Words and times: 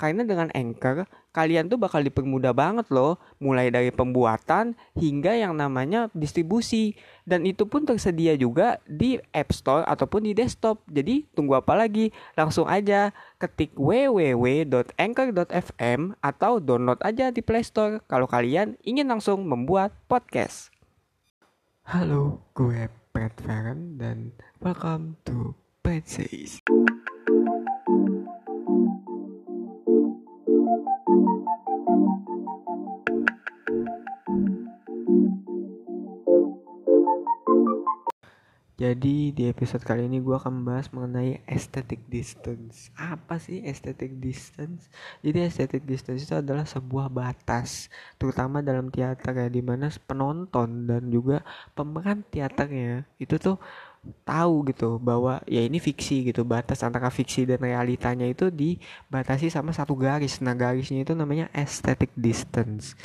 Karena 0.00 0.24
dengan 0.24 0.48
Anchor, 0.56 1.04
kalian 1.36 1.68
tuh 1.68 1.76
bakal 1.76 2.00
dipermudah 2.00 2.56
banget 2.56 2.88
loh, 2.88 3.20
mulai 3.36 3.68
dari 3.68 3.92
pembuatan 3.92 4.72
hingga 4.96 5.36
yang 5.36 5.60
namanya 5.60 6.08
distribusi. 6.16 6.96
Dan 7.28 7.44
itu 7.44 7.68
pun 7.68 7.84
tersedia 7.84 8.32
juga 8.40 8.80
di 8.88 9.20
App 9.36 9.52
Store 9.52 9.84
ataupun 9.84 10.24
di 10.24 10.32
desktop. 10.32 10.80
Jadi 10.88 11.28
tunggu 11.36 11.60
apa 11.60 11.76
lagi? 11.76 12.16
Langsung 12.32 12.64
aja 12.64 13.12
ketik 13.36 13.76
www.anchor.fm 13.76 16.00
atau 16.24 16.64
download 16.64 17.04
aja 17.04 17.28
di 17.28 17.44
Play 17.44 17.60
Store 17.60 18.00
kalau 18.08 18.24
kalian 18.24 18.80
ingin 18.80 19.04
langsung 19.04 19.44
membuat 19.44 19.92
podcast. 20.08 20.72
Halo, 21.84 22.40
gue 22.56 22.88
Pat 23.12 23.36
Feren 23.44 24.00
dan 24.00 24.32
welcome 24.64 25.20
to 25.28 25.52
Pat 25.84 26.08
Says. 26.08 26.64
Jadi 38.80 39.36
di 39.36 39.44
episode 39.44 39.84
kali 39.84 40.08
ini 40.08 40.24
gue 40.24 40.32
akan 40.32 40.64
membahas 40.64 40.88
mengenai 40.96 41.44
aesthetic 41.44 42.00
distance. 42.08 42.88
Apa 42.96 43.36
sih 43.36 43.60
aesthetic 43.60 44.16
distance? 44.16 44.88
Jadi 45.20 45.44
aesthetic 45.44 45.84
distance 45.84 46.24
itu 46.24 46.32
adalah 46.32 46.64
sebuah 46.64 47.12
batas, 47.12 47.92
terutama 48.16 48.64
dalam 48.64 48.88
teater 48.88 49.36
ya, 49.36 49.52
di 49.52 49.60
mana 49.60 49.92
penonton 50.08 50.88
dan 50.88 51.12
juga 51.12 51.44
pemeran 51.76 52.24
teaternya 52.32 53.04
itu 53.20 53.36
tuh 53.36 53.60
tahu 54.24 54.72
gitu 54.72 54.96
bahwa 54.96 55.44
ya 55.44 55.60
ini 55.60 55.76
fiksi 55.76 56.32
gitu 56.32 56.40
batas 56.48 56.80
antara 56.80 57.12
fiksi 57.12 57.44
dan 57.44 57.60
realitanya 57.60 58.24
itu 58.24 58.48
dibatasi 58.48 59.52
sama 59.52 59.76
satu 59.76 59.92
garis. 59.92 60.40
Nah 60.40 60.56
garisnya 60.56 61.04
itu 61.04 61.12
namanya 61.12 61.52
aesthetic 61.52 62.08
distance. 62.16 62.96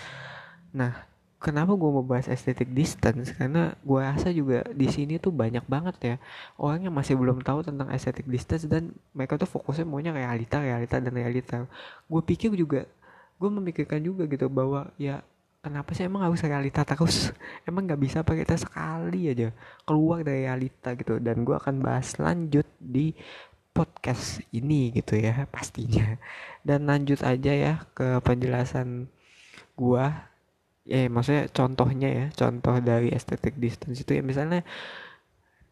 Nah 0.71 1.14
kenapa 1.45 1.77
gue 1.77 1.89
mau 1.93 2.01
bahas 2.01 2.25
aesthetic 2.25 2.73
distance? 2.73 3.29
Karena 3.37 3.77
gue 3.85 3.99
rasa 4.01 4.33
juga 4.33 4.65
di 4.73 4.89
sini 4.89 5.21
tuh 5.21 5.29
banyak 5.29 5.61
banget 5.69 5.95
ya 6.01 6.15
orang 6.57 6.89
yang 6.89 6.95
masih 6.97 7.13
belum 7.13 7.45
tahu 7.45 7.61
tentang 7.61 7.93
aesthetic 7.93 8.25
distance 8.25 8.65
dan 8.65 8.89
mereka 9.13 9.37
tuh 9.37 9.45
fokusnya 9.45 9.85
maunya 9.85 10.09
realita 10.09 10.57
realita 10.57 10.97
dan 10.97 11.13
realita. 11.13 11.69
Gue 12.09 12.21
pikir 12.25 12.57
juga 12.57 12.89
gue 13.37 13.49
memikirkan 13.53 14.01
juga 14.01 14.25
gitu 14.25 14.49
bahwa 14.49 14.89
ya 14.97 15.21
kenapa 15.61 15.93
sih 15.93 16.09
emang 16.09 16.25
harus 16.25 16.41
realita 16.41 16.81
terus? 16.81 17.29
Emang 17.69 17.85
nggak 17.85 18.01
bisa 18.01 18.17
pakai 18.25 18.45
kita 18.45 18.57
sekali 18.57 19.29
aja 19.29 19.53
keluar 19.85 20.25
dari 20.25 20.49
realita 20.49 20.97
gitu. 20.97 21.21
Dan 21.21 21.45
gue 21.45 21.53
akan 21.53 21.81
bahas 21.85 22.17
lanjut 22.17 22.65
di 22.81 23.13
podcast 23.75 24.41
ini 24.49 24.89
gitu 24.97 25.13
ya 25.17 25.45
pastinya. 25.49 26.17
Dan 26.65 26.89
lanjut 26.89 27.21
aja 27.21 27.53
ya 27.53 27.73
ke 27.93 28.17
penjelasan 28.25 29.09
gue 29.75 30.05
ya 30.85 31.09
maksudnya 31.09 31.49
contohnya 31.49 32.07
ya 32.09 32.25
contoh 32.39 32.75
dari 32.89 33.09
aesthetic 33.09 33.57
distance 33.57 33.97
itu 34.05 34.11
ya 34.17 34.23
misalnya 34.23 34.61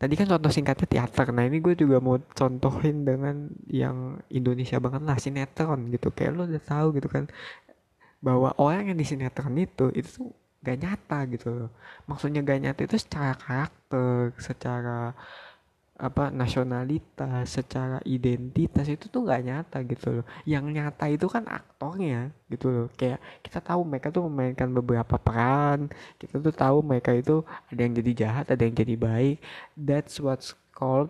tadi 0.01 0.13
kan 0.19 0.27
contoh 0.27 0.51
singkatnya 0.51 0.87
teater. 0.89 1.31
Nah 1.31 1.47
ini 1.47 1.63
gue 1.63 1.79
juga 1.79 1.97
mau 2.03 2.19
contohin 2.19 3.07
dengan 3.07 3.47
yang 3.71 4.19
Indonesia 4.27 4.77
banget 4.83 5.01
lah 5.07 5.15
sinetron 5.15 5.87
gitu. 5.93 6.11
Kayak 6.11 6.31
lo 6.35 6.43
udah 6.43 6.59
tahu 6.59 6.87
gitu 6.99 7.07
kan 7.07 7.23
bahwa 8.23 8.55
orang 8.59 8.91
yang 8.91 8.97
di 8.99 9.05
sinetron 9.07 9.55
itu 9.59 9.91
itu 9.95 10.09
tuh 10.19 10.29
gak 10.63 10.79
nyata 10.79 11.27
gitu 11.27 11.67
maksudnya 12.07 12.39
gak 12.39 12.59
nyata 12.63 12.81
itu 12.87 12.95
secara 12.95 13.35
karakter 13.35 14.31
secara 14.39 15.11
apa 16.03 16.27
nasionalitas 16.35 17.47
secara 17.47 18.03
identitas 18.03 18.91
itu 18.91 19.07
tuh 19.07 19.23
nggak 19.23 19.41
nyata 19.47 19.77
gitu 19.87 20.07
loh. 20.19 20.25
Yang 20.43 20.65
nyata 20.75 21.05
itu 21.07 21.25
kan 21.31 21.47
aktornya 21.47 22.35
gitu 22.51 22.67
loh. 22.67 22.87
Kayak 22.99 23.23
kita 23.39 23.63
tahu 23.63 23.87
mereka 23.87 24.11
tuh 24.11 24.27
memainkan 24.27 24.67
beberapa 24.75 25.15
peran 25.15 25.87
kita 26.19 26.43
tuh 26.43 26.51
tahu 26.51 26.77
mereka 26.83 27.15
itu 27.15 27.47
ada 27.71 27.79
yang 27.79 27.93
jadi 27.95 28.11
jahat 28.27 28.45
ada 28.51 28.63
yang 28.67 28.75
jadi 28.75 28.95
baik. 28.99 29.37
That's 29.79 30.19
what's 30.19 30.51
called 30.75 31.07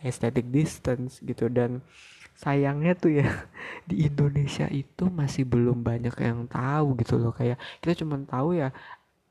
aesthetic 0.00 0.48
distance 0.48 1.20
gitu. 1.20 1.52
Dan 1.52 1.84
sayangnya 2.32 2.96
tuh 2.96 3.20
ya 3.20 3.28
di 3.90 4.08
Indonesia 4.08 4.64
itu 4.72 5.12
masih 5.12 5.44
belum 5.44 5.84
banyak 5.84 6.16
yang 6.24 6.48
tahu 6.48 6.96
gitu 7.04 7.20
loh. 7.20 7.36
Kayak 7.36 7.60
kita 7.84 8.00
cuma 8.00 8.16
tahu 8.24 8.56
ya 8.56 8.72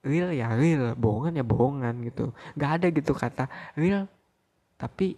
real 0.06 0.29
ya 0.29 0.53
real 0.53 0.94
bohongan 0.94 1.41
ya 1.41 1.45
bohongan 1.45 2.06
gitu. 2.06 2.38
Nggak 2.53 2.72
ada 2.78 2.88
gitu 2.94 3.12
kata 3.18 3.50
real 3.73 4.06
tapi 4.81 5.14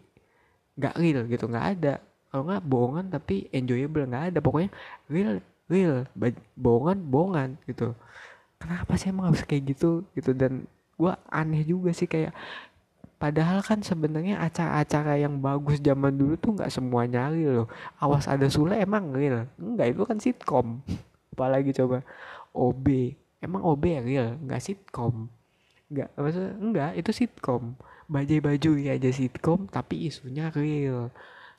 nggak 0.76 0.96
real 1.00 1.24
gitu 1.32 1.48
nggak 1.48 1.68
ada. 1.80 2.04
Kalau 2.28 2.44
nggak 2.50 2.64
bohongan 2.68 3.06
tapi 3.08 3.48
enjoyable 3.56 4.04
nggak 4.04 4.36
ada. 4.36 4.40
Pokoknya 4.44 4.70
real 5.08 5.40
real. 5.72 6.04
Bohongan 6.60 7.00
bohongan 7.08 7.50
gitu. 7.64 7.96
Kenapa 8.60 9.00
sih 9.00 9.12
emang 9.16 9.32
harus 9.32 9.48
kayak 9.48 9.72
gitu 9.72 10.04
gitu? 10.12 10.36
Dan 10.36 10.68
gue 11.00 11.14
aneh 11.32 11.64
juga 11.64 11.96
sih 11.96 12.10
kayak 12.12 12.36
padahal 13.16 13.64
kan 13.64 13.80
sebenarnya 13.80 14.36
acara-acara 14.44 15.16
yang 15.16 15.40
bagus 15.40 15.80
zaman 15.80 16.12
dulu 16.12 16.36
tuh 16.36 16.60
nggak 16.60 16.72
semuanya 16.74 17.32
real 17.32 17.64
loh. 17.64 17.68
Awas 18.04 18.28
ada 18.28 18.52
sule 18.52 18.76
emang 18.76 19.16
real? 19.16 19.48
Enggak 19.56 19.96
itu 19.96 20.04
kan 20.04 20.18
sitkom. 20.20 20.84
Apalagi 21.32 21.72
coba? 21.72 22.04
OB 22.52 23.16
emang 23.40 23.62
OB 23.64 23.84
real? 24.04 24.36
Nggak 24.44 24.60
sitkom 24.60 25.32
nggak 25.94 26.10
maksudnya 26.18 26.52
enggak 26.58 26.92
itu 26.98 27.12
sitkom. 27.14 27.64
Bajai 28.10 28.42
baju 28.44 28.72
ya 28.82 28.98
aja 28.98 29.10
sitkom 29.14 29.70
tapi 29.70 30.10
isunya 30.10 30.50
real. 30.52 31.14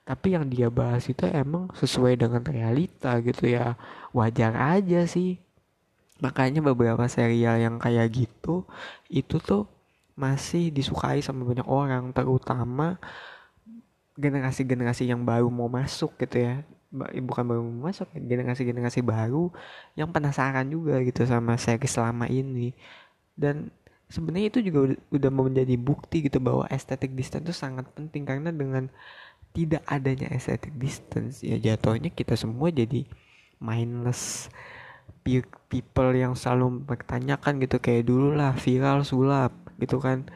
Tapi 0.05 0.37
yang 0.37 0.45
dia 0.53 0.69
bahas 0.69 1.09
itu 1.09 1.25
emang 1.25 1.73
sesuai 1.73 2.21
dengan 2.21 2.45
realita 2.45 3.17
gitu 3.25 3.49
ya. 3.49 3.79
Wajar 4.13 4.53
aja 4.77 5.07
sih. 5.09 5.41
Makanya 6.21 6.61
beberapa 6.61 7.07
serial 7.09 7.57
yang 7.63 7.77
kayak 7.81 8.13
gitu 8.13 8.69
itu 9.09 9.41
tuh 9.41 9.65
masih 10.15 10.71
disukai 10.71 11.19
sama 11.25 11.43
banyak 11.43 11.67
orang 11.67 12.15
terutama 12.15 13.03
generasi-generasi 14.15 15.11
yang 15.11 15.27
baru 15.27 15.51
mau 15.51 15.67
masuk 15.67 16.15
gitu 16.23 16.39
ya. 16.45 16.63
Bukan 16.95 17.43
baru 17.43 17.61
mau 17.67 17.91
masuk 17.91 18.07
generasi-generasi 18.15 19.03
baru 19.03 19.51
yang 19.99 20.15
penasaran 20.15 20.69
juga 20.71 21.03
gitu 21.03 21.27
sama 21.27 21.59
seri 21.59 21.89
selama 21.91 22.31
ini. 22.31 22.71
Dan 23.35 23.75
sebenarnya 24.09 24.49
itu 24.53 24.61
juga 24.71 24.93
udah, 24.93 24.99
udah 25.11 25.31
menjadi 25.31 25.75
bukti 25.81 26.25
gitu 26.27 26.39
bahwa 26.41 26.69
aesthetic 26.69 27.13
distance 27.17 27.45
itu 27.49 27.55
sangat 27.57 27.87
penting. 27.95 28.25
Karena 28.25 28.51
dengan 28.53 28.89
tidak 29.55 29.87
adanya 29.87 30.29
aesthetic 30.35 30.75
distance 30.75 31.47
ya 31.47 31.55
jatuhnya 31.63 32.11
kita 32.11 32.35
semua 32.35 32.75
jadi 32.75 33.07
mindless 33.63 34.51
people 35.71 36.11
yang 36.13 36.35
selalu 36.37 36.85
bertanyakan 36.85 37.63
gitu. 37.65 37.77
Kayak 37.81 38.05
dulu 38.11 38.37
lah 38.37 38.53
viral 38.57 39.07
sulap 39.07 39.53
gitu 39.81 39.99
kan. 40.03 40.29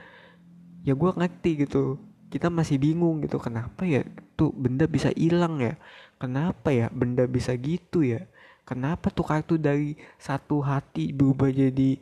Ya 0.86 0.96
gue 0.96 1.10
ngerti 1.12 1.68
gitu. 1.68 2.00
Kita 2.28 2.52
masih 2.52 2.76
bingung 2.76 3.24
gitu 3.24 3.40
kenapa 3.40 3.88
ya 3.88 4.04
tuh 4.36 4.52
benda 4.52 4.84
bisa 4.84 5.08
hilang 5.16 5.60
ya? 5.64 5.80
Kenapa 6.20 6.68
ya 6.74 6.92
benda 6.92 7.24
bisa 7.24 7.56
gitu 7.56 8.04
ya? 8.04 8.28
Kenapa 8.68 9.08
tuh 9.08 9.24
kartu 9.24 9.56
dari 9.56 9.96
satu 10.20 10.60
hati 10.60 11.08
berubah 11.16 11.48
jadi 11.48 11.96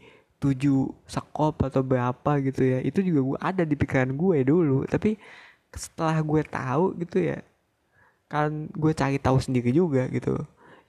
tujuh 0.46 0.94
sekop 1.10 1.58
atau 1.66 1.82
berapa 1.82 2.38
gitu 2.46 2.62
ya. 2.62 2.78
Itu 2.86 3.02
juga 3.02 3.20
gue 3.34 3.38
ada 3.42 3.62
di 3.66 3.74
pikiran 3.74 4.14
gue 4.14 4.46
dulu. 4.46 4.86
Tapi 4.86 5.18
setelah 5.74 6.22
gue 6.22 6.42
tahu 6.46 6.94
gitu 7.02 7.18
ya 7.20 7.42
kan 8.26 8.70
gue 8.74 8.92
cari 8.94 9.18
tahu 9.18 9.42
sendiri 9.42 9.74
juga 9.74 10.06
gitu. 10.10 10.38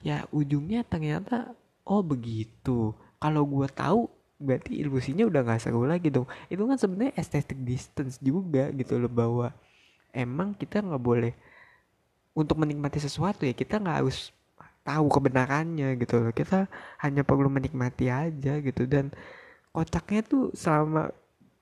Ya 0.06 0.26
ujungnya 0.30 0.86
ternyata 0.86 1.50
oh 1.82 2.02
begitu. 2.06 2.94
Kalau 3.18 3.42
gue 3.42 3.66
tahu 3.66 4.06
berarti 4.38 4.78
ilusinya 4.78 5.26
udah 5.26 5.42
nggak 5.42 5.60
seru 5.62 5.82
lagi 5.82 6.14
dong. 6.14 6.30
Itu 6.46 6.62
kan 6.70 6.78
sebenarnya 6.78 7.18
aesthetic 7.18 7.58
distance 7.66 8.22
juga 8.22 8.70
gitu 8.70 8.94
loh 8.94 9.10
bahwa 9.10 9.50
emang 10.14 10.54
kita 10.54 10.78
nggak 10.78 11.02
boleh 11.02 11.34
untuk 12.38 12.54
menikmati 12.62 13.02
sesuatu 13.02 13.42
ya 13.42 13.50
kita 13.50 13.82
nggak 13.82 14.06
harus 14.06 14.30
tahu 14.86 15.06
kebenarannya 15.10 15.98
gitu 16.00 16.22
loh. 16.22 16.32
Kita 16.32 16.70
hanya 17.02 17.26
perlu 17.26 17.50
menikmati 17.50 18.08
aja 18.08 18.62
gitu. 18.62 18.86
Dan 18.86 19.12
kocaknya 19.78 20.26
tuh 20.26 20.50
selama 20.58 21.14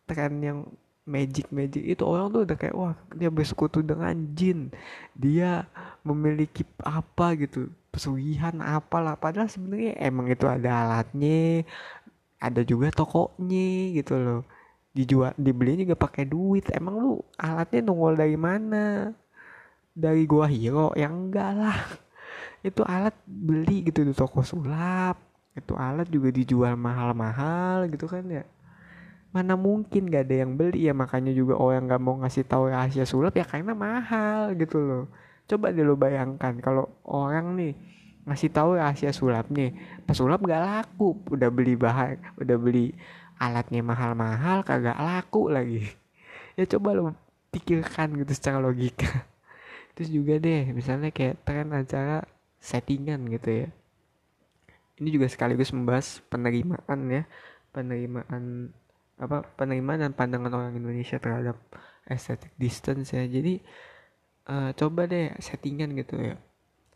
tren 0.09 0.41
yang 0.41 0.59
magic 1.07 1.53
magic 1.53 1.85
itu 1.85 2.03
orang 2.03 2.33
tuh 2.33 2.43
udah 2.49 2.57
kayak 2.57 2.75
wah 2.75 2.97
dia 3.13 3.29
bersekutu 3.29 3.85
dengan 3.85 4.17
jin. 4.33 4.73
Dia 5.13 5.69
memiliki 6.01 6.65
apa 6.81 7.37
gitu 7.37 7.69
pesugihan 7.93 8.57
apalah. 8.65 9.21
Padahal 9.21 9.53
sebenarnya 9.53 10.01
emang 10.01 10.33
itu 10.33 10.49
ada 10.49 10.89
alatnya 10.89 11.69
ada 12.41 12.65
juga 12.65 12.89
tokonya 12.89 13.93
gitu 14.01 14.15
loh. 14.17 14.41
Dijual 14.97 15.37
dibeli 15.37 15.85
juga 15.85 15.93
pakai 15.93 16.25
duit. 16.25 16.73
Emang 16.73 16.97
lu 16.97 17.13
alatnya 17.37 17.85
nongol 17.85 18.17
dari 18.17 18.39
mana? 18.41 19.13
Dari 19.93 20.25
gua 20.25 20.49
hero 20.49 20.97
yang 20.97 21.29
enggak 21.29 21.51
lah. 21.53 21.79
Itu 22.69 22.81
alat 22.89 23.13
beli 23.29 23.85
gitu 23.85 24.01
di 24.09 24.17
toko 24.17 24.41
sulap 24.41 25.36
itu 25.57 25.73
alat 25.73 26.07
juga 26.13 26.29
dijual 26.29 26.77
mahal-mahal 26.77 27.89
gitu 27.89 28.05
kan 28.05 28.23
ya. 28.29 28.45
Mana 29.33 29.57
mungkin 29.57 30.13
gak 30.13 30.29
ada 30.29 30.45
yang 30.45 30.53
beli 30.55 30.89
ya 30.89 30.93
makanya 30.93 31.33
juga 31.33 31.57
orang 31.57 31.89
nggak 31.89 32.01
mau 32.01 32.17
ngasih 32.21 32.45
tahu 32.45 32.69
rahasia 32.73 33.09
sulap 33.09 33.33
ya 33.37 33.45
karena 33.49 33.73
mahal 33.73 34.53
gitu 34.55 34.77
loh. 34.79 35.05
Coba 35.49 35.73
deh 35.73 35.83
lo 35.83 35.97
bayangkan 35.97 36.61
kalau 36.61 36.93
orang 37.09 37.57
nih 37.57 37.73
ngasih 38.29 38.51
tahu 38.53 38.77
rahasia 38.77 39.15
sulapnya 39.15 39.73
pas 40.05 40.19
sulap 40.19 40.45
gak 40.45 40.61
laku 40.61 41.17
udah 41.33 41.49
beli 41.49 41.79
bahan 41.79 42.19
udah 42.43 42.57
beli 42.59 42.93
alatnya 43.39 43.81
mahal-mahal 43.81 44.61
kagak 44.61 44.99
laku 45.01 45.49
lagi. 45.49 45.89
Ya 46.57 46.69
coba 46.69 46.93
lo 46.93 47.17
pikirkan 47.53 48.13
gitu 48.21 48.33
secara 48.37 48.61
logika. 48.61 49.09
Terus 49.97 50.13
juga 50.13 50.37
deh 50.37 50.77
misalnya 50.77 51.09
kayak 51.09 51.41
tren 51.49 51.73
acara 51.73 52.29
settingan 52.61 53.25
gitu 53.33 53.65
ya 53.65 53.69
ini 54.97 55.09
juga 55.13 55.27
sekaligus 55.29 55.73
membahas 55.73 56.25
penerimaan 56.33 57.01
ya. 57.13 57.23
Penerimaan 57.73 58.73
apa 59.17 59.45
penerimaan 59.57 60.05
dan 60.05 60.13
pandangan 60.13 60.53
orang 60.53 60.77
Indonesia 60.77 61.17
terhadap 61.17 61.57
aesthetic 62.09 62.53
distance 62.57 63.13
ya. 63.13 63.25
Jadi 63.29 63.61
uh, 64.49 64.73
coba 64.73 65.05
deh 65.09 65.33
settingan 65.41 65.93
gitu 65.97 66.17
ya. 66.17 66.35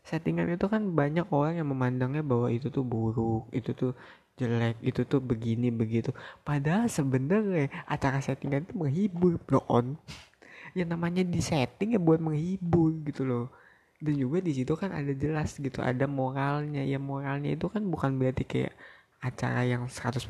Settingan 0.01 0.49
itu 0.49 0.65
kan 0.65 0.81
banyak 0.97 1.29
orang 1.29 1.61
yang 1.61 1.69
memandangnya 1.69 2.25
bahwa 2.25 2.49
itu 2.49 2.73
tuh 2.73 2.81
buruk 2.81 3.53
itu 3.53 3.73
tuh 3.77 3.93
jelek 4.41 4.81
itu 4.81 5.05
tuh 5.05 5.21
begini 5.21 5.69
begitu. 5.69 6.09
Padahal 6.41 6.89
sebenarnya 6.89 7.69
acara 7.85 8.17
settingan 8.17 8.65
itu 8.65 8.73
menghibur 8.73 9.37
bro 9.37 9.61
on. 9.69 9.97
Yang 10.77 10.89
namanya 10.89 11.21
di 11.21 11.41
setting 11.43 11.93
ya 11.93 12.01
buat 12.01 12.17
menghibur 12.17 12.95
gitu 13.05 13.27
loh 13.27 13.45
dan 14.01 14.13
juga 14.17 14.41
di 14.41 14.51
situ 14.57 14.73
kan 14.73 14.89
ada 14.91 15.13
jelas 15.13 15.53
gitu 15.55 15.79
ada 15.79 16.09
moralnya. 16.09 16.81
Ya 16.81 16.97
moralnya 16.97 17.53
itu 17.53 17.69
kan 17.69 17.85
bukan 17.85 18.17
berarti 18.17 18.43
kayak 18.43 18.73
acara 19.21 19.61
yang 19.63 19.85
100% 19.85 20.25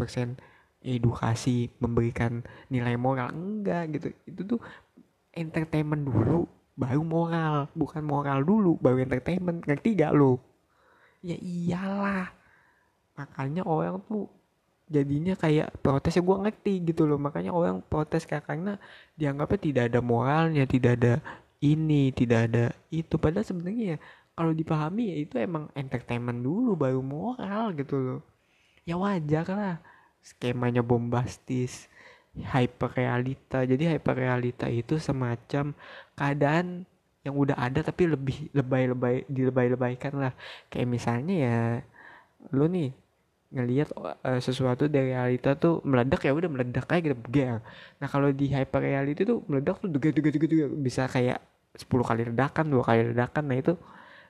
edukasi 0.83 1.71
memberikan 1.79 2.43
nilai 2.67 2.99
moral. 2.99 3.31
Enggak 3.31 3.95
gitu. 3.95 4.07
Itu 4.27 4.41
tuh 4.57 4.59
entertainment 5.31 6.03
dulu 6.03 6.51
baru 6.75 7.01
moral. 7.01 7.71
Bukan 7.71 8.03
moral 8.03 8.43
dulu 8.43 8.75
baru 8.83 9.07
entertainment. 9.07 9.63
Ngerti 9.63 9.95
gak 9.95 10.13
lo 10.13 10.51
ya 11.23 11.37
iyalah. 11.37 12.33
Makanya 13.15 13.63
orang 13.63 14.01
tuh 14.09 14.27
jadinya 14.89 15.37
kayak 15.37 15.79
protes. 15.79 16.17
Ya 16.17 16.23
gue 16.25 16.37
ngerti 16.43 16.73
gitu 16.91 17.07
loh. 17.07 17.21
Makanya 17.21 17.53
orang 17.53 17.79
protes 17.85 18.27
karena 18.27 18.75
dianggapnya 19.15 19.59
tidak 19.61 19.83
ada 19.93 19.99
moralnya 20.03 20.65
tidak 20.67 20.99
ada 20.99 21.13
ini 21.61 22.09
tidak 22.11 22.39
ada 22.51 22.65
itu. 22.89 23.15
Padahal 23.21 23.45
sebenarnya 23.45 23.85
ya 23.95 23.97
kalau 24.33 24.51
dipahami 24.51 25.13
ya 25.13 25.17
itu 25.21 25.35
emang 25.37 25.69
entertainment 25.77 26.41
dulu 26.41 26.73
baru 26.73 26.99
moral 27.05 27.77
gitu 27.77 27.95
loh. 27.97 28.19
Ya 28.83 28.97
wajar 28.97 29.45
lah 29.47 29.77
skemanya 30.21 30.81
bombastis 30.85 31.89
hyper 32.31 32.93
realita 32.95 33.65
jadi 33.67 33.97
hyper 33.97 34.15
realita 34.15 34.69
itu 34.69 34.95
semacam 35.01 35.75
keadaan 36.15 36.87
yang 37.27 37.35
udah 37.35 37.57
ada 37.59 37.83
tapi 37.83 38.07
lebih 38.09 38.49
lebay-lebay 38.57 39.29
dilebay-lebaykan 39.29 40.13
lah. 40.17 40.33
Kayak 40.73 40.89
misalnya 40.89 41.35
ya 41.37 41.57
lu 42.49 42.65
nih 42.65 42.89
ngelihat 43.51 43.91
uh, 43.99 44.39
sesuatu 44.39 44.87
dari 44.87 45.11
realita 45.11 45.59
tuh 45.59 45.83
meledak 45.83 46.23
ya 46.23 46.31
udah 46.31 46.47
meledak 46.47 46.87
kayak 46.87 47.11
gitu 47.11 47.59
nah 47.99 48.07
kalau 48.07 48.31
di 48.31 48.47
hyper 48.47 48.79
reality 48.79 49.27
tuh 49.27 49.43
meledak 49.43 49.75
tuh 49.83 49.91
juga 49.91 50.07
juga 50.15 50.47
juga 50.47 50.65
bisa 50.71 51.03
kayak 51.11 51.50
10 51.75 51.87
kali 52.03 52.21
ledakan 52.27 52.65
dua 52.67 52.83
kali 52.83 53.15
ledakan 53.15 53.43
nah 53.47 53.57
itu 53.57 53.73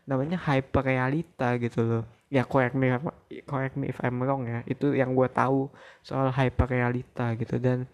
namanya 0.05 0.37
hyper 0.37 0.83
realita 0.85 1.57
gitu 1.61 1.81
loh. 1.85 2.03
Ya 2.31 2.47
correct 2.47 2.73
me 2.73 2.95
correct 3.43 3.75
me 3.75 3.91
if 3.91 3.97
I'm 4.01 4.21
wrong 4.23 4.47
ya. 4.47 4.63
Itu 4.65 4.95
yang 4.95 5.13
gue 5.13 5.27
tahu 5.29 5.69
soal 6.01 6.31
hyper 6.31 6.67
realita 6.69 7.35
gitu. 7.37 7.59
Dan 7.61 7.85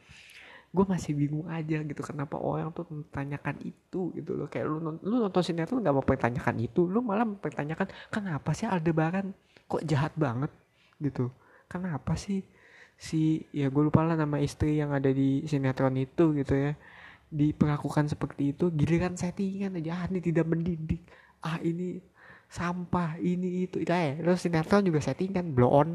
gue 0.72 0.86
masih 0.86 1.18
bingung 1.18 1.48
aja 1.50 1.82
gitu 1.82 2.02
kenapa 2.06 2.38
orang 2.38 2.70
tuh 2.76 2.86
mempertanyakan 2.88 3.56
itu 3.66 4.14
gitu 4.14 4.32
loh. 4.38 4.48
Kayak 4.48 4.72
lu 4.72 4.78
lu 5.04 5.16
nonton 5.26 5.42
sinetron 5.42 5.84
gak 5.84 5.96
mau 5.96 6.06
pertanyakan 6.06 6.56
itu 6.62 6.86
lu 6.86 7.02
malah 7.02 7.26
mempertanyakan 7.26 7.88
kenapa 8.14 8.54
sih 8.54 8.70
Aldebaran 8.70 9.34
kok 9.68 9.84
jahat 9.84 10.14
banget? 10.16 10.52
gitu. 11.02 11.30
Kenapa 11.70 12.16
sih 12.18 12.42
si 12.98 13.46
ya 13.54 13.70
gue 13.70 13.84
lupa 13.86 14.02
lah 14.02 14.18
nama 14.18 14.42
istri 14.42 14.82
yang 14.82 14.90
ada 14.90 15.14
di 15.14 15.46
sinetron 15.46 15.94
itu 16.02 16.34
gitu 16.34 16.54
ya 16.58 16.74
diperlakukan 17.28 18.08
seperti 18.08 18.56
itu 18.56 18.72
giliran 18.72 19.20
settingan 19.20 19.76
aja. 19.80 20.04
Ah 20.04 20.06
ini 20.08 20.20
tidak 20.24 20.46
mendidik. 20.48 21.04
Ah 21.44 21.60
ini 21.60 22.00
sampah 22.48 23.20
ini 23.20 23.68
itu. 23.68 23.84
Itu 23.84 23.92
ya 23.92 24.16
terus 24.16 24.44
sinetron 24.44 24.88
juga 24.88 25.04
settingan 25.04 25.52
blow 25.52 25.72
on. 25.72 25.90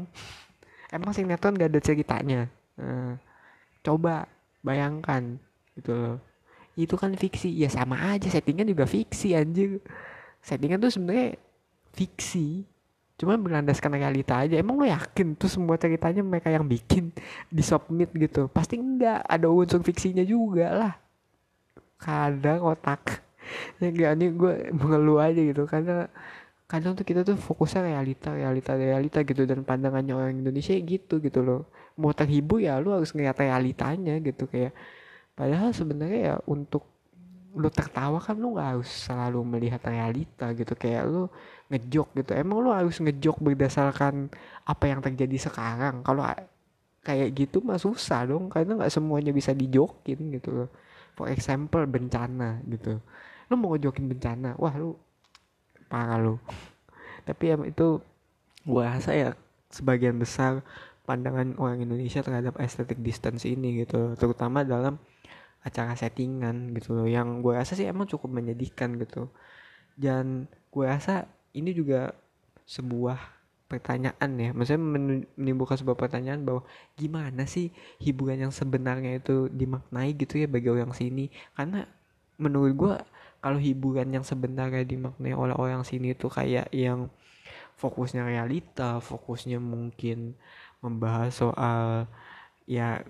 Emang 0.93 1.09
sinetron 1.09 1.57
gak 1.57 1.73
ada 1.73 1.81
ceritanya. 1.81 2.45
Nah, 2.77 3.17
coba 3.81 4.29
bayangkan 4.61 5.41
gitu 5.73 5.93
loh. 5.93 6.17
Itu 6.77 6.93
kan 7.01 7.17
fiksi. 7.17 7.49
Ya 7.49 7.69
sama 7.69 7.97
aja 8.13 8.29
settingan 8.29 8.69
juga 8.69 8.85
fiksi 8.85 9.33
anjir. 9.33 9.81
Settingan 10.45 10.77
tuh 10.85 10.93
sebenarnya 10.93 11.33
fiksi. 11.97 12.69
Cuma 13.17 13.41
berlandaskan 13.41 13.97
realita 13.97 14.37
aja. 14.37 14.53
Emang 14.53 14.77
lo 14.77 14.85
yakin 14.85 15.33
tuh 15.33 15.49
semua 15.49 15.81
ceritanya 15.81 16.21
mereka 16.21 16.53
yang 16.53 16.69
bikin 16.69 17.09
di 17.49 17.65
submit 17.65 18.13
gitu? 18.13 18.45
Pasti 18.53 18.77
enggak 18.77 19.25
ada 19.25 19.49
unsur 19.49 19.81
fiksinya 19.81 20.21
juga 20.21 20.69
lah 20.69 21.02
kadang 22.03 22.59
otak. 22.67 23.01
Ya 23.83 23.91
gak 23.91 24.13
nih 24.17 24.29
gue 24.33 24.53
mengeluh 24.71 25.19
aja 25.19 25.37
gitu. 25.37 25.67
Karena 25.67 26.07
kadang 26.65 26.95
tuh 26.95 27.05
kita 27.05 27.21
tuh 27.27 27.35
fokusnya 27.35 27.91
realita 27.91 28.31
realita 28.33 28.71
realita 28.73 29.19
gitu. 29.27 29.43
Dan 29.43 29.67
pandangannya 29.67 30.15
orang 30.15 30.39
Indonesia 30.39 30.73
gitu 30.73 31.19
gitu 31.19 31.39
loh. 31.43 31.67
Mau 31.99 32.15
terhibur 32.15 32.63
ya 32.63 32.79
lu 32.79 32.95
harus 32.95 33.11
ngeliat 33.11 33.37
realitanya 33.37 34.15
gitu. 34.23 34.47
Kayak 34.47 34.73
padahal 35.37 35.75
sebenarnya 35.75 36.19
ya 36.33 36.35
untuk 36.49 36.87
lu 37.53 37.69
tertawa 37.69 38.17
kan 38.17 38.39
lu 38.39 38.57
gak 38.57 38.79
harus 38.79 38.89
selalu 38.89 39.39
melihat 39.43 39.81
realita 39.85 40.49
gitu. 40.55 40.73
Kayak 40.79 41.03
lu 41.11 41.27
ngejok 41.67 42.07
gitu. 42.23 42.31
Emang 42.33 42.57
lu 42.63 42.71
harus 42.71 42.95
ngejok 43.03 43.37
berdasarkan 43.43 44.31
apa 44.65 44.83
yang 44.87 45.03
terjadi 45.03 45.51
sekarang? 45.51 46.01
Kalau 46.01 46.23
kayak 47.03 47.29
gitu 47.35 47.59
mah 47.59 47.77
susah 47.77 48.23
dong. 48.23 48.47
Karena 48.47 48.79
nggak 48.79 48.93
semuanya 48.95 49.35
bisa 49.35 49.51
dijokin 49.51 50.31
gitu 50.31 50.63
loh 50.63 50.69
for 51.13 51.29
example 51.29 51.83
bencana 51.85 52.61
gitu. 52.69 52.99
Lu 53.49 53.53
mau 53.59 53.73
ngejokin 53.73 54.05
bencana 54.09 54.57
wah 54.57 54.73
lu 54.77 54.97
parah 55.87 56.19
lu. 56.19 56.35
Tapi 57.23 57.43
ya 57.53 57.55
itu 57.63 58.01
gua 58.67 58.97
rasa 58.97 59.11
ya 59.15 59.29
sebagian 59.73 60.19
besar 60.19 60.61
pandangan 61.03 61.57
orang 61.59 61.83
Indonesia 61.83 62.23
terhadap 62.23 62.55
aesthetic 62.61 63.01
distance 63.03 63.43
ini 63.43 63.83
gitu 63.83 64.15
terutama 64.15 64.63
dalam 64.63 64.95
acara 65.63 65.95
settingan 65.95 66.75
gitu 66.75 66.93
loh. 66.93 67.07
Yang 67.07 67.39
gue 67.39 67.53
rasa 67.55 67.73
sih 67.73 67.87
emang 67.87 68.05
cukup 68.05 68.29
menyedihkan 68.29 68.99
gitu. 68.99 69.31
Dan 69.95 70.51
gue 70.69 70.85
rasa 70.85 71.25
ini 71.55 71.71
juga 71.71 72.11
sebuah 72.67 73.19
pertanyaan 73.73 74.29
ya. 74.37 74.49
Maksudnya 74.53 74.81
menimbulkan 75.33 75.81
sebuah 75.81 75.97
pertanyaan 75.97 76.45
bahwa 76.45 76.61
gimana 76.93 77.49
sih 77.49 77.73
hiburan 77.97 78.45
yang 78.45 78.53
sebenarnya 78.53 79.17
itu 79.17 79.49
dimaknai 79.49 80.13
gitu 80.13 80.37
ya 80.37 80.47
bagi 80.47 80.69
orang 80.69 80.93
sini? 80.93 81.33
Karena 81.57 81.89
menurut 82.37 82.73
gue 82.77 82.93
kalau 83.41 83.59
hiburan 83.59 84.13
yang 84.13 84.25
sebenarnya 84.25 84.85
dimaknai 84.85 85.33
oleh 85.35 85.57
orang 85.57 85.81
sini 85.81 86.13
itu 86.13 86.29
kayak 86.29 86.69
yang 86.71 87.09
fokusnya 87.75 88.23
realita 88.23 89.01
fokusnya 89.01 89.57
mungkin 89.59 90.37
membahas 90.79 91.35
soal 91.35 92.07
ya 92.69 93.03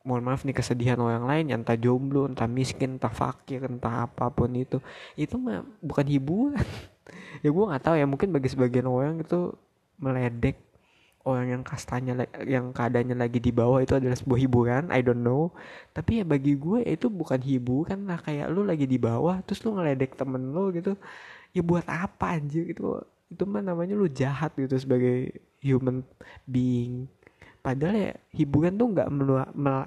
mohon 0.00 0.24
maaf 0.24 0.48
nih 0.48 0.56
kesedihan 0.56 0.96
orang 1.00 1.28
lain 1.28 1.44
yang 1.52 1.60
entah 1.60 1.76
jomblo 1.76 2.24
entah 2.24 2.48
miskin 2.48 2.96
entah 2.96 3.12
fakir 3.12 3.60
entah 3.68 4.08
apa 4.08 4.32
pun 4.32 4.52
itu. 4.56 4.80
Itu 5.16 5.36
mah 5.36 5.64
bukan 5.80 6.06
hiburan. 6.08 6.60
Ya 7.42 7.50
gue 7.50 7.64
nggak 7.66 7.82
tahu 7.82 7.96
ya 7.98 8.06
mungkin 8.06 8.30
bagi 8.30 8.46
sebagian 8.52 8.86
orang 8.86 9.18
itu 9.18 9.50
meledek 10.00 10.56
orang 11.28 11.52
yang 11.52 11.62
kastanya 11.62 12.16
yang 12.48 12.72
keadaannya 12.72 13.12
lagi 13.12 13.38
di 13.44 13.52
bawah 13.52 13.84
itu 13.84 13.92
adalah 13.92 14.16
sebuah 14.16 14.40
hiburan 14.40 14.84
I 14.88 15.04
don't 15.04 15.20
know. 15.20 15.52
Tapi 15.92 16.22
ya 16.22 16.24
bagi 16.24 16.56
gue 16.56 16.80
itu 16.88 17.12
bukan 17.12 17.40
hiburan 17.44 18.08
lah 18.08 18.18
kayak 18.24 18.48
lu 18.48 18.64
lagi 18.64 18.88
di 18.88 18.96
bawah 18.96 19.44
terus 19.44 19.60
lu 19.62 19.76
ngeledek 19.76 20.16
temen 20.16 20.50
lu 20.50 20.72
gitu. 20.72 20.96
Ya 21.52 21.60
buat 21.60 21.84
apa 21.86 22.40
anjir? 22.40 22.72
Itu 22.72 23.04
itu 23.30 23.42
mah 23.46 23.62
namanya 23.62 23.94
lu 23.94 24.08
jahat 24.10 24.56
gitu 24.56 24.74
sebagai 24.80 25.36
human 25.62 26.02
being. 26.48 27.06
Padahal 27.60 27.92
ya 27.92 28.12
hiburan 28.32 28.72
tuh 28.80 28.88
nggak 28.88 29.08
melalui 29.12 29.44
mel, 29.52 29.84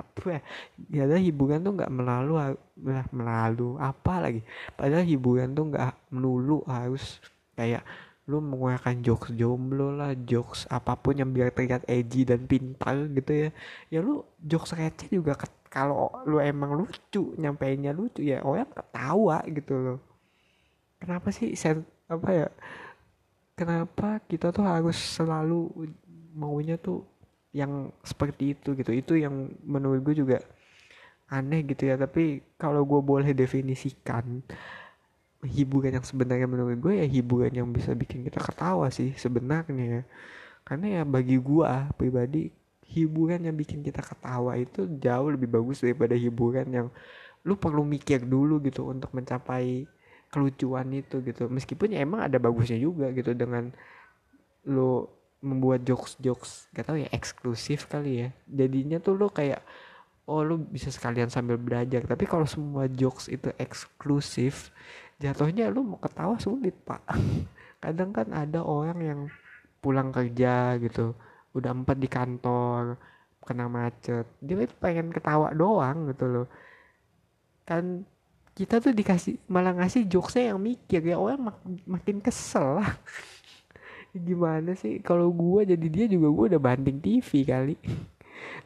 ya? 0.94 1.10
Ada 1.10 1.18
hiburan 1.18 1.66
tuh 1.66 1.74
nggak 1.74 1.90
melalui 1.90 2.54
melalui 3.10 3.82
apa 3.82 4.14
lagi? 4.22 4.42
Padahal 4.78 5.02
hiburan 5.02 5.58
tuh 5.58 5.74
nggak 5.74 6.14
melulu 6.14 6.62
harus 6.70 7.18
kayak 7.58 7.82
lu 8.24 8.40
mengeluarkan 8.40 9.04
jokes 9.04 9.36
jomblo 9.36 9.92
lah 10.00 10.16
jokes 10.16 10.64
apa 10.72 10.96
pun 10.96 11.20
yang 11.20 11.36
biar 11.36 11.52
terlihat 11.52 11.84
edgy 11.92 12.24
dan 12.24 12.48
pintar 12.48 12.96
gitu 13.12 13.32
ya. 13.32 13.50
Ya 13.92 14.00
lu 14.00 14.24
jokes 14.40 14.72
receh 14.72 15.12
juga 15.12 15.36
kalau 15.68 16.08
lu 16.24 16.40
emang 16.40 16.72
lucu 16.78 17.36
nyampeinnya 17.36 17.92
lucu 17.92 18.24
ya 18.24 18.40
orang 18.46 18.70
ketawa 18.72 19.44
gitu 19.52 19.74
loh. 19.76 20.00
Kenapa 21.04 21.36
sih 21.36 21.52
sen 21.60 21.84
apa 22.08 22.30
ya 22.32 22.48
kenapa 23.60 24.24
kita 24.30 24.56
tuh 24.56 24.64
harus 24.64 24.96
selalu 24.96 25.92
maunya 26.34 26.80
tuh 26.80 27.04
yang 27.52 27.92
seperti 28.08 28.56
itu 28.58 28.72
gitu. 28.74 28.92
Itu 28.96 29.14
yang 29.20 29.52
menurut 29.68 30.00
gue 30.00 30.16
juga 30.24 30.40
aneh 31.28 31.62
gitu 31.68 31.92
ya. 31.92 32.00
Tapi 32.00 32.40
kalau 32.56 32.88
gue 32.88 33.02
boleh 33.04 33.36
definisikan 33.36 34.42
hiburan 35.44 36.00
yang 36.00 36.06
sebenarnya 36.08 36.48
menurut 36.48 36.80
gue 36.80 37.04
ya 37.04 37.08
hiburan 37.08 37.52
yang 37.52 37.68
bisa 37.70 37.92
bikin 37.92 38.24
kita 38.24 38.40
ketawa 38.40 38.88
sih 38.90 39.12
sebenarnya. 39.20 39.84
Ya 39.84 40.02
karena 40.64 40.86
ya 41.00 41.04
bagi 41.04 41.36
gue 41.36 41.72
pribadi 42.00 42.50
hiburan 42.88 43.44
yang 43.44 43.56
bikin 43.56 43.84
kita 43.84 44.00
ketawa 44.00 44.56
itu 44.56 44.88
jauh 45.00 45.30
lebih 45.34 45.50
bagus 45.52 45.84
daripada 45.84 46.16
hiburan 46.16 46.68
yang 46.72 46.88
lu 47.44 47.60
perlu 47.60 47.84
mikir 47.84 48.24
dulu 48.24 48.64
gitu 48.64 48.88
untuk 48.88 49.12
mencapai 49.12 49.84
kelucuan 50.32 50.88
itu 50.96 51.20
gitu. 51.22 51.52
Meskipun 51.52 51.94
ya 51.94 52.02
emang 52.02 52.24
ada 52.24 52.40
bagusnya 52.40 52.80
juga 52.80 53.12
gitu 53.12 53.36
dengan 53.36 53.70
lu 54.64 55.06
membuat 55.44 55.84
jokes-jokes 55.84 56.72
gak 56.72 56.88
tau 56.88 56.96
ya 56.96 57.12
eksklusif 57.12 57.92
kali 57.92 58.26
ya. 58.26 58.28
Jadinya 58.48 58.98
tuh 59.04 59.20
lo 59.20 59.28
kayak 59.28 59.60
oh 60.24 60.40
lu 60.40 60.56
bisa 60.56 60.88
sekalian 60.88 61.28
sambil 61.28 61.60
belajar. 61.60 62.08
Tapi 62.08 62.24
kalau 62.24 62.48
semua 62.48 62.88
jokes 62.88 63.28
itu 63.28 63.52
eksklusif 63.60 64.72
jatuhnya 65.22 65.70
lu 65.70 65.86
mau 65.86 66.00
ketawa 66.02 66.36
sulit 66.42 66.74
pak. 66.86 67.02
Kadang 67.84 68.16
kan 68.16 68.32
ada 68.32 68.64
orang 68.64 69.00
yang 69.04 69.20
pulang 69.84 70.10
kerja 70.16 70.80
gitu 70.80 71.12
udah 71.54 71.72
empat 71.76 71.98
di 72.00 72.10
kantor 72.10 72.98
kena 73.44 73.68
macet. 73.68 74.26
Dia 74.40 74.64
itu 74.64 74.76
pengen 74.80 75.12
ketawa 75.12 75.52
doang 75.52 76.10
gitu 76.10 76.26
loh. 76.26 76.48
Kan 77.68 78.08
kita 78.54 78.78
tuh 78.78 78.94
dikasih 78.94 79.42
malah 79.50 79.74
ngasih 79.74 80.06
jokesnya 80.06 80.54
yang 80.54 80.62
mikir 80.62 81.02
ya 81.02 81.18
orang 81.18 81.52
mak 81.52 81.58
makin 81.86 82.18
kesel 82.24 82.80
lah. 82.82 82.92
Gimana 84.28 84.78
sih? 84.78 85.02
Kalau 85.02 85.34
gue 85.34 85.74
jadi 85.74 85.88
dia 85.90 86.06
juga 86.06 86.28
gue 86.30 86.46
udah 86.56 86.62
banding 86.62 87.00
TV 87.04 87.46
kali. 87.46 87.78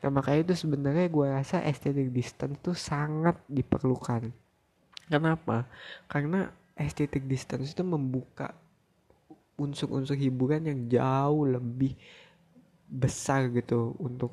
Nah 0.01 0.09
makanya 0.09 0.53
itu 0.53 0.65
sebenarnya 0.65 1.05
gue 1.09 1.25
rasa 1.25 1.61
aesthetic 1.61 2.09
distance 2.09 2.57
tuh 2.65 2.73
sangat 2.73 3.37
diperlukan 3.45 4.29
kenapa 5.07 5.65
karena 6.11 6.51
aesthetic 6.77 7.25
distance 7.25 7.73
itu 7.73 7.81
membuka 7.81 8.53
unsur-unsur 9.57 10.13
hiburan 10.13 10.69
yang 10.69 10.79
jauh 10.87 11.49
lebih 11.49 11.97
besar 12.87 13.49
gitu 13.51 13.97
untuk 13.97 14.31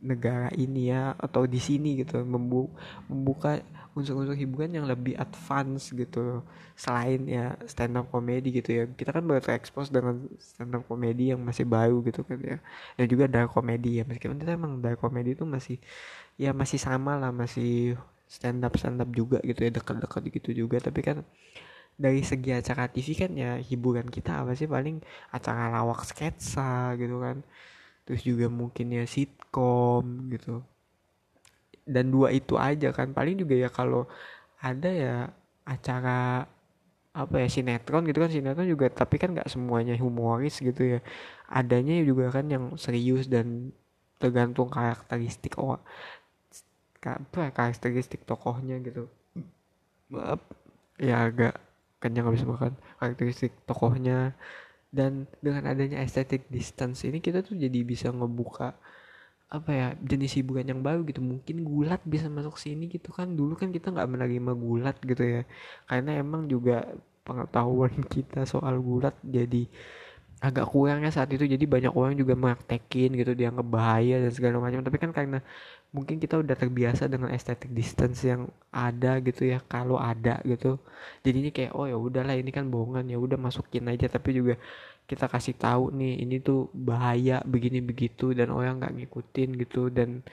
negara 0.00 0.48
ini 0.56 0.88
ya 0.88 1.12
atau 1.20 1.44
di 1.44 1.60
sini 1.60 2.00
gitu. 2.00 2.24
Membu 2.24 2.72
membuka 3.06 3.60
unsur-unsur 3.92 4.32
hiburan 4.32 4.72
yang 4.72 4.86
lebih 4.88 5.12
advance 5.20 5.92
gitu 5.92 6.40
selain 6.72 7.28
ya 7.28 7.52
stand 7.68 8.00
up 8.00 8.08
comedy 8.08 8.48
gitu 8.48 8.70
ya. 8.72 8.84
Kita 8.88 9.12
kan 9.12 9.22
baru 9.28 9.44
terekspos 9.44 9.92
dengan 9.92 10.24
stand 10.40 10.72
up 10.72 10.88
comedy 10.88 11.36
yang 11.36 11.40
masih 11.44 11.68
baru 11.68 12.00
gitu 12.08 12.24
kan 12.24 12.40
ya. 12.40 12.58
Dan 12.96 13.06
juga 13.06 13.28
dark 13.28 13.52
comedy 13.52 14.00
ya. 14.00 14.04
Meskipun 14.08 14.40
kita 14.40 14.56
emang 14.56 14.80
dark 14.80 14.98
comedy 14.98 15.36
itu 15.36 15.44
masih 15.44 15.76
ya 16.40 16.56
masih 16.56 16.80
sama 16.80 17.20
lah 17.20 17.28
masih 17.28 18.00
stand 18.30 18.62
up 18.62 18.78
stand 18.78 19.02
up 19.02 19.10
juga 19.10 19.42
gitu 19.42 19.66
ya 19.66 19.70
dekat-dekat 19.74 20.22
gitu 20.30 20.50
juga. 20.64 20.78
Tapi 20.78 21.00
kan 21.02 21.16
dari 21.98 22.22
segi 22.22 22.54
acara 22.54 22.86
TV 22.86 23.08
kan 23.18 23.30
ya 23.34 23.58
hiburan 23.58 24.06
kita 24.06 24.46
apa 24.46 24.54
sih? 24.54 24.70
Paling 24.70 25.02
acara 25.34 25.74
lawak 25.74 26.06
sketsa 26.06 26.94
gitu 26.94 27.18
kan. 27.18 27.42
Terus 28.06 28.22
juga 28.22 28.46
mungkin 28.46 28.86
ya 28.94 29.04
sitkom 29.04 30.30
gitu. 30.30 30.62
Dan 31.82 32.14
dua 32.14 32.30
itu 32.30 32.54
aja 32.54 32.94
kan. 32.94 33.10
Paling 33.10 33.34
juga 33.42 33.54
ya 33.58 33.68
kalau 33.68 34.06
ada 34.62 34.88
ya 34.88 35.16
acara 35.66 36.46
apa 37.10 37.34
ya 37.42 37.48
sinetron 37.50 38.06
gitu 38.06 38.22
kan. 38.22 38.30
Sinetron 38.30 38.68
juga 38.70 38.86
tapi 38.94 39.18
kan 39.18 39.34
nggak 39.34 39.50
semuanya 39.50 39.98
humoris 39.98 40.62
gitu 40.62 40.98
ya. 40.98 41.00
Adanya 41.50 41.98
juga 42.06 42.30
kan 42.30 42.46
yang 42.46 42.78
serius 42.78 43.26
dan 43.26 43.74
tergantung 44.20 44.68
karakteristik 44.68 45.56
oh 45.56 45.80
apa 47.04 47.48
ya, 47.48 47.50
karakteristik 47.50 48.22
tokohnya 48.28 48.76
gitu. 48.84 49.08
Maaf, 50.12 50.40
ya 51.00 51.28
agak 51.28 51.56
kenyang 52.02 52.28
habis 52.28 52.44
makan. 52.44 52.76
Karakteristik 53.00 53.52
tokohnya. 53.64 54.36
Dan 54.90 55.30
dengan 55.38 55.70
adanya 55.70 56.02
aesthetic 56.02 56.50
distance 56.50 57.06
ini 57.06 57.22
kita 57.22 57.46
tuh 57.46 57.54
jadi 57.54 57.78
bisa 57.86 58.10
ngebuka 58.10 58.74
apa 59.50 59.70
ya 59.74 59.88
jenis 60.02 60.34
hiburan 60.38 60.66
yang 60.66 60.82
baru 60.82 61.06
gitu. 61.06 61.22
Mungkin 61.22 61.62
gulat 61.62 62.02
bisa 62.04 62.26
masuk 62.26 62.58
sini 62.58 62.90
gitu 62.90 63.14
kan. 63.14 63.32
Dulu 63.32 63.54
kan 63.54 63.70
kita 63.70 63.94
nggak 63.94 64.10
menerima 64.10 64.52
gulat 64.58 64.96
gitu 65.06 65.22
ya. 65.22 65.42
Karena 65.86 66.18
emang 66.18 66.50
juga 66.50 66.84
pengetahuan 67.22 67.94
kita 68.14 68.44
soal 68.48 68.82
gulat 68.82 69.14
jadi 69.22 69.70
agak 70.40 70.66
kurangnya 70.72 71.12
saat 71.12 71.28
itu. 71.36 71.44
Jadi 71.44 71.64
banyak 71.68 71.92
orang 71.92 72.16
juga 72.16 72.32
mengaktekin 72.32 73.12
gitu 73.20 73.32
dianggap 73.36 73.66
bahaya 73.68 74.16
dan 74.24 74.32
segala 74.32 74.56
macam. 74.58 74.80
Tapi 74.80 74.96
kan 74.96 75.10
karena 75.12 75.38
mungkin 75.92 76.16
kita 76.16 76.40
udah 76.40 76.56
terbiasa 76.56 77.10
dengan 77.12 77.28
aesthetic 77.34 77.70
distance 77.76 78.24
yang 78.24 78.48
ada 78.72 79.20
gitu 79.20 79.44
ya 79.52 79.60
kalau 79.68 80.00
ada 80.00 80.40
gitu. 80.48 80.80
Jadinya 81.20 81.52
kayak 81.52 81.72
oh 81.76 81.84
ya 81.84 81.96
udahlah 82.00 82.34
ini 82.40 82.50
kan 82.50 82.72
bohongan 82.72 83.04
ya 83.12 83.20
udah 83.20 83.36
masukin 83.36 83.84
aja. 83.92 84.08
Tapi 84.08 84.30
juga 84.32 84.54
kita 85.04 85.28
kasih 85.28 85.54
tahu 85.60 85.92
nih 85.92 86.24
ini 86.24 86.36
tuh 86.40 86.72
bahaya 86.72 87.44
begini 87.44 87.84
begitu 87.84 88.32
dan 88.32 88.48
orang 88.48 88.80
nggak 88.80 88.94
ngikutin 88.96 89.48
gitu. 89.60 89.92
Dan 89.92 90.24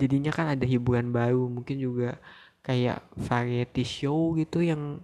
jadinya 0.00 0.34
kan 0.34 0.46
ada 0.58 0.66
hiburan 0.66 1.14
baru. 1.14 1.46
Mungkin 1.46 1.78
juga 1.78 2.18
kayak 2.66 3.00
variety 3.14 3.86
show 3.86 4.34
gitu 4.34 4.60
yang 4.60 5.00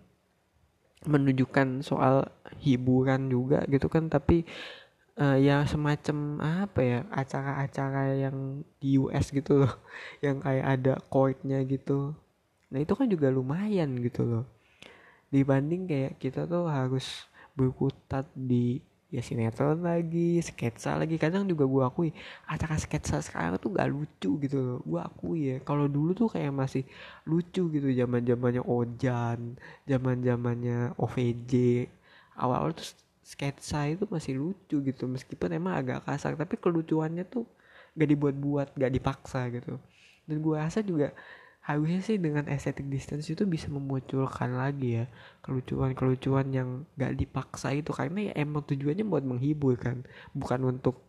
menunjukkan 1.05 1.85
soal 1.85 2.29
hiburan 2.61 3.29
juga 3.29 3.65
gitu 3.69 3.89
kan 3.93 4.09
tapi 4.09 4.49
uh, 5.19 5.39
ya 5.39 5.63
semacam 5.67 6.41
apa 6.43 6.81
ya 6.83 6.99
acara-acara 7.11 8.15
yang 8.19 8.63
di 8.81 8.99
US 8.99 9.31
gitu 9.31 9.65
loh 9.65 9.75
yang 10.25 10.43
kayak 10.43 10.67
ada 10.81 10.95
courtnya 11.11 11.63
gitu. 11.67 12.15
Nah 12.71 12.79
itu 12.83 12.93
kan 12.97 13.07
juga 13.07 13.31
lumayan 13.31 13.95
gitu 14.03 14.27
loh. 14.27 14.45
Dibanding 15.31 15.91
kayak 15.91 16.15
kita 16.23 16.47
tuh 16.47 16.71
harus 16.71 17.27
berkutat 17.55 18.27
di 18.35 18.83
ya 19.15 19.23
sinetron 19.23 19.79
lagi 19.87 20.43
sketsa 20.43 20.99
lagi. 20.99 21.15
Kadang 21.23 21.47
juga 21.47 21.65
gue 21.71 21.83
akui 21.87 22.11
acara 22.51 22.75
sketsa 22.75 23.23
sekarang 23.23 23.55
tuh 23.63 23.71
gak 23.79 23.87
lucu 23.95 24.31
gitu 24.43 24.59
loh. 24.59 24.79
Gue 24.83 25.01
akui 25.01 25.41
ya 25.55 25.57
kalau 25.63 25.87
dulu 25.87 26.11
tuh 26.19 26.29
kayak 26.35 26.51
masih 26.51 26.83
lucu 27.31 27.71
gitu 27.71 27.89
zaman 27.95 28.27
zamannya 28.27 28.63
Ojan 28.67 29.55
zaman 29.87 30.17
zamannya 30.27 30.79
OVJ 30.99 31.53
awal 32.43 32.57
awal 32.67 32.73
tuh 32.75 32.91
sketsa 33.23 33.87
itu 33.89 34.05
masih 34.11 34.35
lucu 34.37 34.83
gitu 34.83 35.07
meskipun 35.07 35.55
emang 35.55 35.79
agak 35.81 36.05
kasar 36.05 36.35
tapi 36.35 36.59
kelucuannya 36.59 37.23
tuh 37.25 37.47
gak 37.95 38.09
dibuat-buat 38.11 38.75
gak 38.75 38.93
dipaksa 38.93 39.47
gitu. 39.55 39.79
Dan 40.27 40.43
gue 40.43 40.57
rasa 40.59 40.83
juga 40.83 41.15
harusnya 41.65 42.05
sih 42.05 42.21
dengan 42.21 42.45
aesthetic 42.45 42.85
distance 42.93 43.25
itu 43.33 43.49
bisa 43.49 43.73
memunculkan 43.73 44.53
lagi 44.53 45.01
ya 45.01 45.05
kelucuan-kelucuan 45.41 46.53
yang 46.53 46.85
gak 47.01 47.17
dipaksa 47.17 47.73
itu. 47.73 47.89
Karena 47.89 48.29
ya 48.29 48.33
emang 48.45 48.69
tujuannya 48.69 49.05
buat 49.09 49.25
menghibur 49.25 49.81
kan 49.81 50.05
bukan 50.37 50.61
untuk 50.77 51.01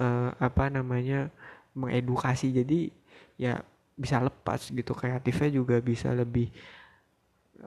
uh, 0.00 0.32
apa 0.40 0.72
namanya 0.72 1.28
mengedukasi. 1.76 2.56
Jadi 2.56 2.88
ya 3.36 3.60
bisa 4.00 4.24
lepas 4.24 4.72
gitu 4.72 4.96
kreatifnya 4.96 5.52
juga 5.52 5.76
bisa 5.84 6.08
lebih 6.16 6.48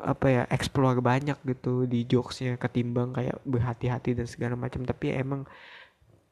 apa 0.01 0.27
ya 0.29 0.43
explore 0.49 1.01
banyak 1.01 1.37
gitu 1.45 1.89
di 1.89 2.05
jokesnya 2.05 2.57
ketimbang 2.61 3.13
kayak 3.13 3.37
berhati-hati 3.45 4.17
dan 4.17 4.25
segala 4.25 4.57
macam. 4.57 4.81
Tapi 4.81 5.13
ya 5.13 5.21
emang 5.21 5.45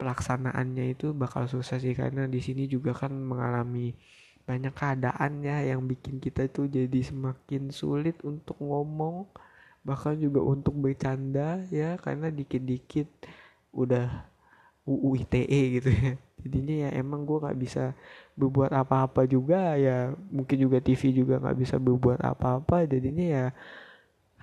pelaksanaannya 0.01 0.97
itu 0.97 1.13
bakal 1.13 1.45
susah 1.45 1.77
sih 1.77 1.93
karena 1.93 2.25
di 2.25 2.41
sini 2.41 2.65
juga 2.65 2.97
kan 2.97 3.13
mengalami 3.13 3.93
banyak 4.47 4.71
keadaan 4.71 5.43
ya 5.43 5.59
yang 5.75 5.83
bikin 5.83 6.23
kita 6.23 6.47
itu 6.47 6.71
jadi 6.71 6.99
semakin 7.03 7.67
sulit 7.67 8.15
untuk 8.23 8.55
ngomong 8.63 9.27
bahkan 9.83 10.15
juga 10.15 10.39
untuk 10.39 10.71
bercanda 10.79 11.67
ya. 11.67 11.99
Karena 11.99 12.31
dikit-dikit 12.31 13.11
udah 13.75 14.07
UU 14.87 15.27
ITE 15.27 15.61
gitu 15.79 15.91
ya. 15.91 16.13
Jadinya 16.47 16.75
ya 16.87 16.89
emang 16.95 17.27
gue 17.27 17.43
nggak 17.43 17.59
bisa 17.59 17.91
berbuat 18.39 18.71
apa-apa 18.71 19.25
juga 19.27 19.73
ya 19.75 20.13
mungkin 20.31 20.57
juga 20.61 20.77
TV 20.79 21.11
juga 21.11 21.43
nggak 21.43 21.57
bisa 21.59 21.75
berbuat 21.75 22.23
apa-apa. 22.23 22.87
Jadinya 22.87 23.25
ya 23.27 23.45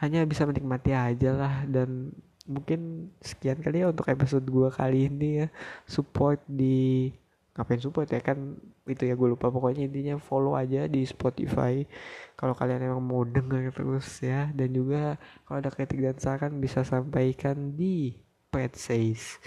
hanya 0.04 0.20
bisa 0.28 0.44
menikmati 0.44 0.92
aja 0.92 1.32
lah. 1.32 1.54
Dan 1.64 2.12
mungkin 2.44 3.08
sekian 3.24 3.64
kali 3.64 3.80
ya 3.80 3.88
untuk 3.88 4.04
episode 4.12 4.44
gue 4.44 4.68
kali 4.68 5.08
ini 5.08 5.28
ya. 5.44 5.46
Support 5.88 6.44
di 6.44 7.08
ngapain 7.54 7.78
support 7.78 8.10
ya 8.10 8.18
kan 8.18 8.58
itu 8.84 9.02
ya 9.06 9.14
gue 9.14 9.28
lupa. 9.30 9.48
Pokoknya 9.48 9.86
intinya 9.86 10.18
follow 10.18 10.58
aja 10.58 10.90
di 10.90 11.06
Spotify 11.06 11.86
kalau 12.34 12.54
kalian 12.54 12.90
emang 12.90 13.02
mau 13.02 13.22
denger 13.22 13.70
terus 13.70 14.06
ya. 14.20 14.50
Dan 14.50 14.74
juga 14.74 15.16
kalau 15.46 15.58
ada 15.62 15.70
kritik 15.70 16.02
dan 16.02 16.18
saran 16.18 16.58
bisa 16.58 16.82
sampaikan 16.82 17.78
di 17.78 18.18
Pet 18.50 18.74
Says. 18.74 19.38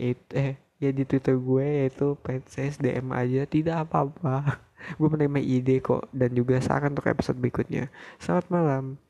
Itu 0.00 0.24
eh 0.32 0.56
ya 0.80 0.90
di 0.96 1.04
Twitter 1.04 1.36
gue 1.36 1.66
yaitu 1.84 2.16
Pet 2.24 2.44
Says 2.48 2.80
DM 2.80 3.12
aja. 3.12 3.44
Tidak 3.44 3.76
apa-apa. 3.86 4.58
Gue 4.96 5.12
menerima 5.12 5.44
ide 5.44 5.76
kok 5.84 6.08
dan 6.08 6.32
juga 6.32 6.56
saran 6.64 6.96
untuk 6.96 7.12
episode 7.12 7.36
berikutnya. 7.36 7.92
Selamat 8.16 8.48
malam 8.48 9.09